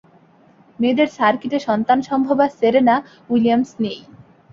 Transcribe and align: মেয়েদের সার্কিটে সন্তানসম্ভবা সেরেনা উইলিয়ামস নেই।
মেয়েদের 0.79 1.09
সার্কিটে 1.17 1.57
সন্তানসম্ভবা 1.67 2.45
সেরেনা 2.57 2.95
উইলিয়ামস 3.29 3.71
নেই। 3.83 3.99